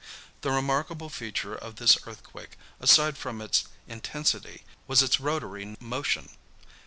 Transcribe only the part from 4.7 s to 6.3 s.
was its rotary motion.